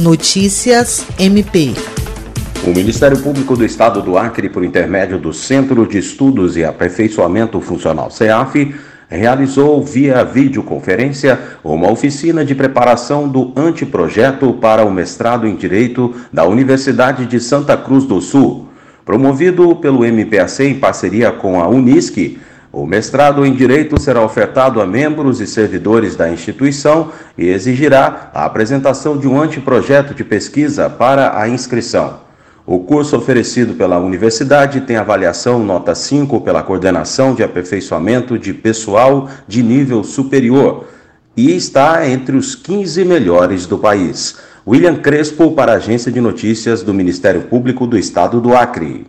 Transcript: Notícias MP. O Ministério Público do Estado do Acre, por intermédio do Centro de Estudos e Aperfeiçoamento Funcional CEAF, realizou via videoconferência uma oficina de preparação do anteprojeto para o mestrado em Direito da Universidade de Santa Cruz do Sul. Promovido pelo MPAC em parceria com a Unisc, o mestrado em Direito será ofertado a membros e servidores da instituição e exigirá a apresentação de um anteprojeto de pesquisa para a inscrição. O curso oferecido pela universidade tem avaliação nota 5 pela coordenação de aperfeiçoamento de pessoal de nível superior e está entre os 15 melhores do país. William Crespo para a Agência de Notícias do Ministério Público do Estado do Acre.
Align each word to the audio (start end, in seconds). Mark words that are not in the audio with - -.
Notícias 0.00 1.04
MP. 1.18 1.74
O 2.64 2.68
Ministério 2.68 3.18
Público 3.18 3.56
do 3.56 3.64
Estado 3.64 4.00
do 4.00 4.16
Acre, 4.16 4.48
por 4.48 4.64
intermédio 4.64 5.18
do 5.18 5.32
Centro 5.32 5.84
de 5.88 5.98
Estudos 5.98 6.56
e 6.56 6.64
Aperfeiçoamento 6.64 7.60
Funcional 7.60 8.08
CEAF, 8.08 8.76
realizou 9.08 9.82
via 9.82 10.22
videoconferência 10.22 11.40
uma 11.64 11.90
oficina 11.90 12.44
de 12.44 12.54
preparação 12.54 13.28
do 13.28 13.52
anteprojeto 13.56 14.52
para 14.52 14.84
o 14.84 14.90
mestrado 14.92 15.48
em 15.48 15.56
Direito 15.56 16.14
da 16.32 16.46
Universidade 16.46 17.26
de 17.26 17.40
Santa 17.40 17.76
Cruz 17.76 18.04
do 18.04 18.20
Sul. 18.20 18.68
Promovido 19.04 19.74
pelo 19.74 20.04
MPAC 20.04 20.62
em 20.62 20.78
parceria 20.78 21.32
com 21.32 21.60
a 21.60 21.66
Unisc, 21.66 22.38
o 22.70 22.84
mestrado 22.84 23.46
em 23.46 23.54
Direito 23.54 23.98
será 24.00 24.22
ofertado 24.22 24.80
a 24.80 24.86
membros 24.86 25.40
e 25.40 25.46
servidores 25.46 26.14
da 26.14 26.30
instituição 26.30 27.10
e 27.36 27.48
exigirá 27.48 28.30
a 28.34 28.44
apresentação 28.44 29.16
de 29.16 29.26
um 29.26 29.40
anteprojeto 29.40 30.12
de 30.12 30.22
pesquisa 30.22 30.90
para 30.90 31.40
a 31.40 31.48
inscrição. 31.48 32.20
O 32.66 32.80
curso 32.80 33.16
oferecido 33.16 33.72
pela 33.72 33.98
universidade 33.98 34.82
tem 34.82 34.96
avaliação 34.96 35.58
nota 35.58 35.94
5 35.94 36.42
pela 36.42 36.62
coordenação 36.62 37.34
de 37.34 37.42
aperfeiçoamento 37.42 38.38
de 38.38 38.52
pessoal 38.52 39.30
de 39.46 39.62
nível 39.62 40.04
superior 40.04 40.84
e 41.34 41.56
está 41.56 42.06
entre 42.06 42.36
os 42.36 42.54
15 42.54 43.02
melhores 43.06 43.64
do 43.64 43.78
país. 43.78 44.36
William 44.66 44.96
Crespo 44.96 45.52
para 45.52 45.72
a 45.72 45.76
Agência 45.76 46.12
de 46.12 46.20
Notícias 46.20 46.82
do 46.82 46.92
Ministério 46.92 47.44
Público 47.44 47.86
do 47.86 47.96
Estado 47.96 48.38
do 48.38 48.54
Acre. 48.54 49.06